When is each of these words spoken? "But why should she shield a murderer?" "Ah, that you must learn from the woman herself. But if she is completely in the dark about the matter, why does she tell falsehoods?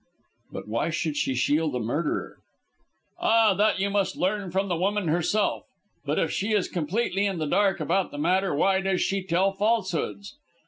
"But 0.51 0.67
why 0.67 0.89
should 0.89 1.15
she 1.15 1.35
shield 1.35 1.75
a 1.75 1.79
murderer?" 1.79 2.37
"Ah, 3.19 3.53
that 3.53 3.79
you 3.79 3.91
must 3.91 4.17
learn 4.17 4.49
from 4.49 4.67
the 4.67 4.75
woman 4.75 5.09
herself. 5.09 5.65
But 6.05 6.17
if 6.17 6.31
she 6.31 6.53
is 6.53 6.67
completely 6.67 7.27
in 7.27 7.37
the 7.37 7.45
dark 7.45 7.79
about 7.79 8.09
the 8.09 8.17
matter, 8.17 8.55
why 8.55 8.81
does 8.81 9.01
she 9.03 9.21
tell 9.21 9.51
falsehoods? 9.51 10.33